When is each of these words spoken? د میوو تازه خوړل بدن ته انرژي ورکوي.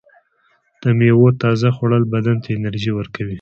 د 0.81 0.83
میوو 0.97 1.27
تازه 1.41 1.67
خوړل 1.75 2.03
بدن 2.13 2.37
ته 2.43 2.49
انرژي 2.57 2.91
ورکوي. 2.95 3.29